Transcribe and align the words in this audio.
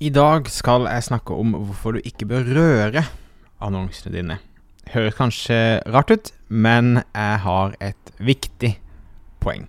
I 0.00 0.08
dag 0.08 0.46
skal 0.48 0.86
jeg 0.88 1.04
snakke 1.04 1.34
om 1.36 1.50
hvorfor 1.52 1.92
du 1.92 2.06
ikke 2.08 2.24
bør 2.24 2.46
røre 2.56 3.02
annonsene 3.60 4.14
dine. 4.14 4.38
Høres 4.94 5.18
kanskje 5.18 5.58
rart 5.92 6.08
ut, 6.08 6.30
men 6.48 7.02
jeg 7.02 7.40
har 7.42 7.74
et 7.84 8.12
viktig 8.16 8.70
poeng. 9.44 9.66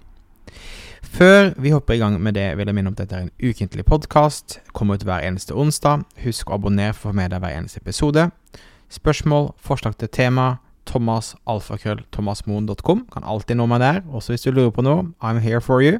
Før 1.03 1.51
vi 1.59 1.73
hopper 1.75 1.97
i 1.97 1.99
gang 1.99 2.15
med 2.23 2.39
det, 2.39 2.45
vil 2.55 2.71
jeg 2.71 2.77
minne 2.77 2.93
om 2.93 2.95
at 2.95 3.01
dette 3.03 3.17
er 3.17 3.25
en 3.25 3.33
ukentlig 3.43 3.83
podkast. 3.83 4.61
Kommer 4.71 4.95
ut 4.95 5.03
hver 5.03 5.19
eneste 5.27 5.51
onsdag. 5.51 6.05
Husk 6.23 6.47
å 6.47 6.55
abonnere 6.55 6.95
for 6.95 7.09
å 7.09 7.11
få 7.11 7.19
med 7.19 7.35
deg 7.35 7.43
hver 7.43 7.57
eneste 7.57 7.83
episode. 7.83 8.29
Spørsmål, 8.87 9.51
forslag 9.59 9.97
til 9.99 10.07
tema, 10.15 10.61
Thomas 10.87 11.35
alfakrøll 11.45 12.05
Kan 12.15 13.23
alltid 13.23 13.57
nå 13.57 13.65
meg 13.65 13.81
der, 13.81 14.01
også 14.07 14.31
hvis 14.31 14.47
du 14.47 14.51
lurer 14.51 14.71
på 14.71 14.81
noe. 14.81 15.11
I'm 15.19 15.39
here 15.43 15.59
for 15.59 15.81
you. 15.81 15.99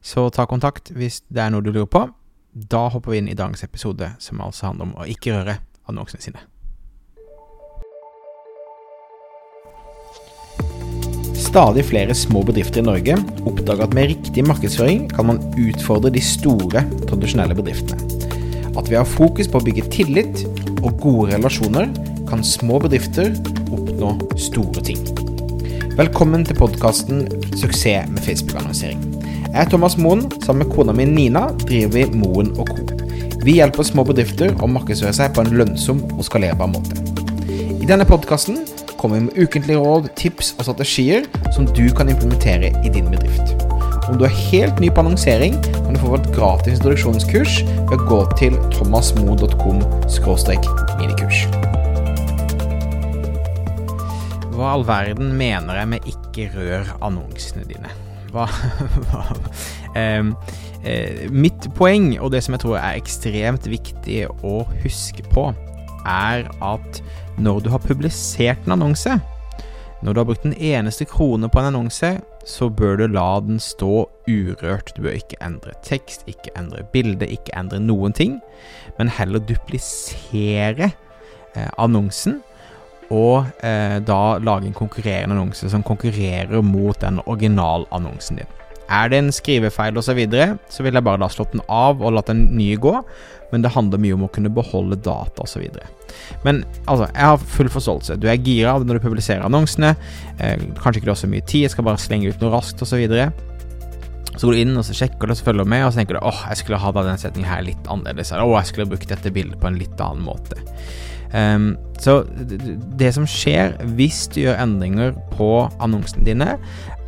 Så 0.00 0.30
ta 0.30 0.46
kontakt 0.46 0.88
hvis 0.88 1.20
det 1.28 1.42
er 1.42 1.50
noe 1.50 1.60
du 1.60 1.70
lurer 1.70 1.84
på. 1.84 2.08
Da 2.52 2.88
hopper 2.88 3.12
vi 3.12 3.18
inn 3.20 3.28
i 3.28 3.36
dagens 3.36 3.64
episode, 3.64 4.12
som 4.18 4.40
altså 4.40 4.70
handler 4.70 4.88
om 4.88 4.94
å 4.96 5.08
ikke 5.08 5.34
røre 5.34 5.58
annonsene 5.88 6.24
sine. 6.24 6.44
Stadig 11.38 11.84
flere 11.88 12.12
små 12.16 12.42
bedrifter 12.44 12.82
i 12.82 12.86
Norge 12.88 13.14
oppdager 13.48 13.86
at 13.86 13.94
med 13.96 14.10
riktig 14.10 14.44
markedsføring 14.44 15.06
kan 15.12 15.30
man 15.30 15.40
utfordre 15.56 16.12
de 16.12 16.20
store, 16.24 16.82
tradisjonelle 17.08 17.56
bedriftene. 17.56 18.04
At 18.76 18.90
vi 18.90 18.98
har 18.98 19.08
fokus 19.08 19.48
på 19.50 19.60
å 19.60 19.64
bygge 19.64 19.88
tillit 19.94 20.44
og 20.82 20.98
gode 21.02 21.32
relasjoner, 21.32 21.88
kan 22.28 22.44
små 22.44 22.82
bedrifter 22.84 23.32
oppnå 23.72 24.12
store 24.36 24.84
ting. 24.84 25.00
Velkommen 25.98 26.44
til 26.46 26.60
podkasten 26.60 27.24
'Suksess 27.56 28.12
med 28.12 28.22
Facebook-annonsering'. 28.22 29.17
Jeg 29.46 29.60
er 29.62 29.70
Thomas 29.70 29.96
Moen. 30.00 30.26
Sammen 30.44 30.66
med 30.66 30.74
kona 30.74 30.92
mi 30.92 31.06
Nina 31.08 31.48
driver 31.64 31.94
vi 31.94 32.18
Moen 32.18 32.50
Co. 32.56 32.66
Vi 33.46 33.54
hjelper 33.60 33.86
små 33.86 34.04
bedrifter 34.04 34.50
å 34.58 34.68
markedsføre 34.68 35.14
seg 35.16 35.32
på 35.34 35.44
en 35.44 35.54
lønnsom 35.60 36.02
og 36.16 36.24
skalerbar 36.26 36.68
måte. 36.72 36.98
I 37.78 37.86
denne 37.88 38.04
podkasten 38.08 38.64
kommer 38.98 39.20
vi 39.20 39.28
med 39.28 39.38
ukentlige 39.38 39.78
råd, 39.78 40.10
tips 40.18 40.52
og 40.58 40.66
strategier 40.66 41.28
som 41.54 41.68
du 41.70 41.86
kan 41.94 42.10
implementere 42.10 42.72
i 42.82 42.92
din 42.92 43.08
bedrift. 43.12 43.54
Om 44.08 44.18
du 44.18 44.24
er 44.26 44.34
helt 44.50 44.80
ny 44.80 44.90
på 44.90 45.04
annonsering, 45.04 45.56
kan 45.74 45.94
du 45.94 46.00
få 46.00 46.14
vårt 46.14 46.28
gratis 46.34 46.78
introduksjonskurs 46.78 47.60
ved 47.90 47.96
å 47.98 48.06
gå 48.08 48.20
til 48.40 48.58
thomasmo.com 48.74 49.82
minikurs. 50.98 51.44
Hva 54.58 54.74
all 54.74 54.84
verden 54.88 55.36
mener 55.38 55.78
jeg 55.78 55.88
med 55.88 56.00
'ikke 56.02 56.50
rør 56.56 56.92
annonsene 57.00 57.64
dine'? 57.68 57.92
Hva, 58.32 58.48
eh, 59.98 61.24
Mitt 61.34 61.68
poeng, 61.74 62.12
og 62.22 62.32
det 62.32 62.44
som 62.44 62.54
jeg 62.54 62.64
tror 62.64 62.78
er 62.78 62.98
ekstremt 62.98 63.66
viktig 63.68 64.26
å 64.46 64.60
huske 64.84 65.24
på, 65.32 65.50
er 66.08 66.46
at 66.64 67.02
når 67.38 67.64
du 67.64 67.72
har 67.72 67.82
publisert 67.82 68.64
en 68.66 68.78
annonse, 68.78 69.18
når 70.02 70.14
du 70.14 70.20
har 70.20 70.28
brukt 70.28 70.46
en 70.46 70.54
eneste 70.54 71.04
krone 71.10 71.48
på 71.50 71.58
en 71.58 71.72
annonse, 71.72 72.12
så 72.46 72.68
bør 72.70 73.00
du 73.00 73.06
la 73.10 73.40
den 73.44 73.58
stå 73.60 74.06
urørt. 74.28 74.92
Du 74.96 75.02
bør 75.02 75.18
ikke 75.18 75.40
endre 75.42 75.74
tekst, 75.82 76.22
ikke 76.30 76.54
endre 76.56 76.84
bilde, 76.92 77.26
ikke 77.26 77.56
endre 77.58 77.80
noen 77.82 78.14
ting, 78.14 78.38
men 78.98 79.10
heller 79.10 79.42
duplisere 79.42 80.92
eh, 81.56 81.70
annonsen 81.78 82.38
og 83.14 83.64
eh, 83.64 83.98
da 84.04 84.38
lage 84.44 84.68
en 84.68 84.76
konkurrerende 84.76 85.36
annonse 85.36 85.70
som 85.72 85.84
konkurrerer 85.86 86.62
mot 86.64 86.98
den 87.00 87.22
originalannonsen 87.24 88.42
din. 88.42 88.54
Er 88.88 89.10
det 89.12 89.18
en 89.20 89.32
skrivefeil 89.32 89.96
osv., 90.00 90.08
så, 90.08 90.14
videre, 90.16 90.54
så 90.72 90.84
vil 90.84 90.96
jeg 90.96 91.04
bare 91.04 91.20
da 91.20 91.28
slått 91.32 91.52
den 91.52 91.64
av 91.68 92.00
og 92.00 92.14
latt 92.16 92.30
den 92.30 92.46
nye 92.56 92.78
gå, 92.80 92.94
men 93.52 93.64
det 93.64 93.72
handler 93.74 94.00
mye 94.00 94.16
om 94.16 94.24
å 94.24 94.30
kunne 94.32 94.52
beholde 94.52 94.96
data 95.04 95.44
osv. 95.44 95.66
Men 96.44 96.62
altså, 96.86 97.08
jeg 97.12 97.24
har 97.32 97.50
full 97.56 97.68
forståelse. 97.72 98.16
Du 98.20 98.28
er 98.28 98.40
gira 98.40 98.78
når 98.80 98.98
du 98.98 99.04
publiserer 99.04 99.44
annonsene. 99.44 99.94
Eh, 100.40 100.56
kanskje 100.80 101.00
ikke 101.02 101.10
du 101.10 101.14
har 101.14 101.20
så 101.20 101.30
mye 101.32 101.44
tid, 101.44 101.66
jeg 101.66 101.76
skal 101.76 101.88
bare 101.88 102.00
slenge 102.00 102.32
ut 102.32 102.40
noe 102.44 102.54
raskt 102.56 102.84
osv. 102.84 103.04
Så, 103.04 103.28
så 104.38 104.48
går 104.48 104.56
du 104.56 104.62
inn 104.62 104.80
og 104.80 104.88
så 104.88 104.96
sjekker 104.96 105.28
du 105.28 105.36
og 105.36 105.44
følger 105.44 105.68
med, 105.68 105.84
og 105.84 105.92
så 105.92 106.00
tenker 106.00 106.16
du 106.16 106.24
åh, 106.24 106.42
jeg 106.48 106.62
skulle 106.62 106.80
ha 106.80 106.94
denne 106.96 107.20
setningen 107.20 107.52
her 107.52 107.64
litt 107.68 107.92
annerledes. 107.92 108.32
Eller 108.32 108.48
åh, 108.48 108.56
jeg 108.60 108.72
skulle 108.72 108.88
brukt 108.88 109.12
dette 109.12 109.32
bildet 109.36 109.60
på 109.60 109.68
en 109.68 109.80
litt 109.80 110.00
annen 110.00 110.24
måte. 110.28 110.60
Um, 111.34 111.74
så 112.00 112.22
det 112.98 113.10
som 113.16 113.26
skjer 113.28 113.74
hvis 113.98 114.26
du 114.32 114.42
gjør 114.44 114.60
endringer 114.62 115.16
på 115.34 115.66
annonsene 115.82 116.24
dine, 116.28 116.54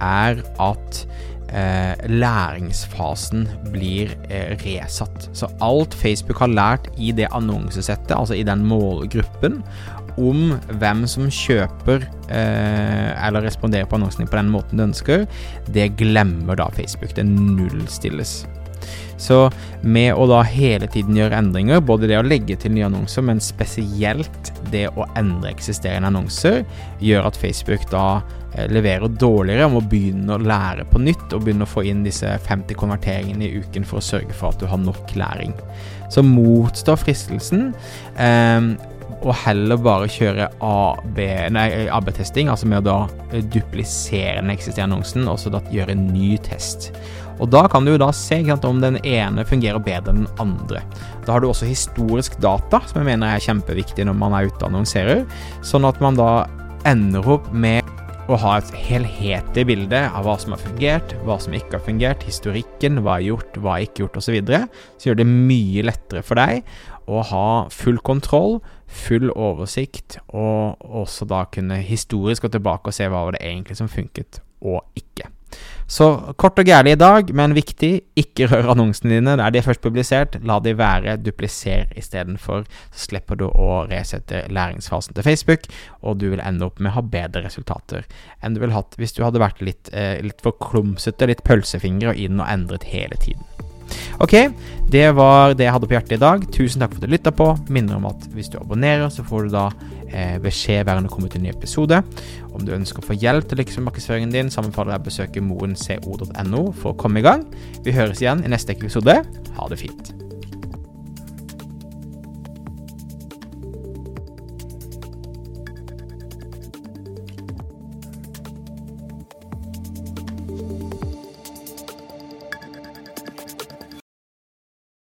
er 0.00 0.42
at 0.60 1.04
eh, 1.52 1.94
læringsfasen 2.10 3.46
blir 3.70 4.12
eh, 4.30 4.56
resatt. 4.64 5.28
Så 5.36 5.50
alt 5.64 5.94
Facebook 5.94 6.42
har 6.42 6.52
lært 6.52 6.90
i 6.98 7.12
det 7.16 7.30
annonsesettet, 7.32 8.16
altså 8.16 8.38
i 8.38 8.46
den 8.46 8.64
målgruppen, 8.66 9.60
om 10.20 10.56
hvem 10.80 11.04
som 11.08 11.30
kjøper 11.32 12.02
eh, 12.28 13.26
eller 13.26 13.46
responderer 13.46 13.88
på 13.88 14.00
annonsene 14.00 14.28
på 14.28 14.40
den 14.40 14.50
måten 14.52 14.80
du 14.80 14.88
ønsker, 14.88 15.28
det 15.72 15.92
glemmer 16.00 16.58
da 16.60 16.68
Facebook. 16.76 17.14
Det 17.16 17.26
nullstilles. 17.28 18.40
Så 19.20 19.50
med 19.82 20.14
å 20.16 20.26
da 20.30 20.40
hele 20.46 20.88
tiden 20.90 21.18
gjøre 21.18 21.36
endringer, 21.36 21.82
både 21.84 22.08
det 22.08 22.18
å 22.18 22.26
legge 22.26 22.56
til 22.60 22.72
nye 22.74 22.88
annonser, 22.88 23.24
men 23.26 23.42
spesielt 23.44 24.52
det 24.72 24.86
å 24.96 25.06
endre 25.18 25.52
eksisterende 25.52 26.08
annonser, 26.08 26.62
gjør 27.04 27.28
at 27.28 27.38
Facebook 27.40 27.84
da 27.92 28.04
eh, 28.54 28.66
leverer 28.72 29.12
dårligere 29.20 29.68
og 29.68 29.76
må 29.76 29.84
begynne 29.92 30.36
å 30.36 30.42
lære 30.42 30.88
på 30.90 31.02
nytt 31.04 31.36
og 31.36 31.44
begynne 31.44 31.68
å 31.68 31.70
få 31.70 31.84
inn 31.90 32.04
disse 32.06 32.32
50 32.48 32.78
konverteringene 32.80 33.48
i 33.48 33.60
uken 33.60 33.84
for 33.86 34.00
å 34.00 34.08
sørge 34.08 34.36
for 34.36 34.54
at 34.54 34.62
du 34.62 34.68
har 34.70 34.80
nok 34.80 35.16
læring. 35.20 35.52
Så 36.10 36.24
motstå 36.26 36.96
fristelsen. 37.04 37.74
Eh, 38.16 38.72
og 39.20 39.34
heller 39.42 39.76
bare 39.76 40.08
kjøre 40.08 40.46
AB-testing, 40.64 42.48
AB 42.48 42.54
altså 42.54 42.68
med 42.70 42.80
å 42.80 42.86
da 42.86 43.40
duplisere 43.52 44.38
den 44.38 44.52
eksisterende 44.54 44.96
annonsen, 44.96 45.28
og 45.28 45.36
så 45.42 45.52
da 45.52 45.60
gjøre 45.72 45.92
en 45.92 46.06
ny 46.08 46.38
test. 46.46 46.88
Og 47.40 47.48
da 47.52 47.64
kan 47.72 47.86
du 47.86 47.94
jo 47.94 48.00
da 48.00 48.10
se 48.16 48.42
sant, 48.46 48.66
om 48.68 48.82
den 48.82 48.98
ene 49.00 49.46
fungerer 49.48 49.80
bedre 49.82 50.12
enn 50.12 50.24
den 50.24 50.42
andre. 50.42 50.82
Da 51.24 51.34
har 51.34 51.42
du 51.42 51.48
også 51.50 51.68
historisk 51.68 52.36
data, 52.42 52.82
som 52.86 53.00
jeg 53.00 53.08
mener 53.08 53.32
er 53.32 53.44
kjempeviktig 53.44 54.06
når 54.06 54.18
man 54.20 54.36
er 54.36 54.50
ute 54.50 54.60
og 54.60 54.68
annonserer, 54.70 55.24
sånn 55.64 55.88
at 55.88 56.00
man 56.04 56.18
da 56.20 56.30
ender 56.88 57.26
opp 57.36 57.48
med 57.52 57.86
å 58.30 58.36
ha 58.38 58.52
et 58.60 58.70
helhetlig 58.86 59.64
bilde 59.66 60.00
av 60.06 60.26
hva 60.26 60.36
som 60.38 60.54
har 60.54 60.62
fungert, 60.62 61.16
hva 61.26 61.36
som 61.42 61.54
ikke 61.56 61.78
har 61.78 61.82
fungert, 61.82 62.22
historikken, 62.26 63.00
hva 63.02 63.18
er 63.18 63.30
gjort, 63.30 63.58
hva 63.58 63.76
er 63.76 63.88
ikke 63.88 64.04
gjort 64.04 64.20
osv. 64.20 64.28
Så, 64.30 64.36
videre. 64.36 64.60
så 65.00 65.10
gjør 65.10 65.20
det 65.22 65.26
mye 65.30 65.86
lettere 65.88 66.22
for 66.26 66.38
deg 66.38 66.62
å 67.10 67.24
ha 67.26 67.48
full 67.74 67.98
kontroll, 68.06 68.60
full 68.86 69.32
oversikt, 69.34 70.20
og 70.30 70.78
også 70.86 71.26
da 71.30 71.42
kunne 71.50 71.80
historisk 71.82 72.46
gå 72.46 72.52
tilbake 72.54 72.92
og 72.92 72.94
se 72.94 73.10
hva 73.10 73.26
var 73.26 73.34
det 73.38 73.42
egentlig 73.48 73.80
som 73.80 73.90
funket 73.90 74.42
og 74.60 74.84
ikke. 74.94 75.09
Så 75.90 76.06
kort 76.38 76.58
og 76.62 76.68
gærlig 76.68 76.92
i 76.94 76.98
dag, 77.00 77.32
men 77.34 77.56
viktig, 77.56 77.90
ikke 78.20 78.46
rør 78.52 78.68
annonsene 78.76 79.16
dine. 79.16 79.34
der 79.40 79.50
de 79.50 79.58
er 79.58 79.66
først 79.66 79.82
publisert, 79.82 80.36
la 80.46 80.60
de 80.62 80.76
være. 80.78 81.16
Dupliser 81.18 81.90
istedenfor. 81.98 82.62
Så 82.92 83.08
slipper 83.08 83.34
du 83.40 83.48
å 83.48 83.82
resette 83.90 84.44
læringsfasen 84.54 85.18
til 85.18 85.26
Facebook, 85.26 85.66
og 86.02 86.20
du 86.22 86.28
vil 86.30 86.44
ende 86.46 86.68
opp 86.68 86.78
med 86.78 86.92
å 86.92 87.00
ha 87.00 87.02
bedre 87.02 87.42
resultater 87.42 88.06
enn 88.40 88.54
du 88.54 88.60
ville 88.62 88.76
hatt 88.76 88.94
hvis 89.00 89.16
du 89.16 89.24
hadde 89.24 89.42
vært 89.42 89.60
litt, 89.66 89.90
eh, 89.92 90.22
litt 90.22 90.40
for 90.44 90.54
klumsete, 90.62 91.26
litt 91.26 91.42
pølsefingre 91.44 92.14
og 92.14 92.22
inn 92.22 92.38
og 92.38 92.46
endret 92.46 92.86
hele 92.94 93.18
tiden. 93.18 93.49
Ok, 94.20 94.34
det 94.90 95.06
var 95.16 95.54
det 95.56 95.66
jeg 95.66 95.74
hadde 95.76 95.88
på 95.90 95.96
hjertet 95.96 96.16
i 96.16 96.22
dag. 96.22 96.46
Tusen 96.54 96.82
takk 96.82 96.94
for 96.94 97.02
at 97.02 97.08
du 97.08 97.14
lytta 97.14 97.32
på. 97.34 97.48
Minner 97.72 97.98
om 98.00 98.08
at 98.10 98.26
hvis 98.34 98.50
du 98.52 98.58
abonnerer, 98.60 99.08
så 99.12 99.24
får 99.26 99.46
du 99.46 99.54
da 99.54 99.66
eh, 100.10 100.38
beskjed 100.42 100.84
hver 100.84 100.96
gang 100.96 101.06
det 101.06 101.12
kommer 101.12 101.30
ut 101.30 101.36
en 101.38 101.46
ny 101.46 101.52
episode. 101.52 102.02
Om 102.50 102.66
du 102.66 102.74
ønsker 102.76 103.02
å 103.02 103.10
få 103.10 103.18
hjelp 103.18 103.50
til 103.50 103.84
markedsføringen 103.86 104.34
din, 104.34 104.50
sammenfaller 104.52 104.96
jeg 104.96 105.04
å 105.04 105.08
besøke 105.10 105.44
moenco.no 105.44 106.64
for 106.72 106.94
å 106.94 106.98
komme 106.98 107.22
i 107.22 107.26
gang. 107.26 107.46
Vi 107.86 107.94
høres 107.96 108.24
igjen 108.24 108.44
i 108.44 108.52
neste 108.52 108.76
episode. 108.76 109.20
Ha 109.56 109.70
det 109.70 109.80
fint. 109.84 110.29